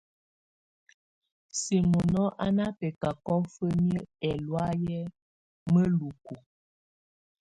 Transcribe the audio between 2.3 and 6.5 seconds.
á ná bɛcacɔ fǝ́miǝ́ ɛlɔ̀áyɛ́ mǝ́luku.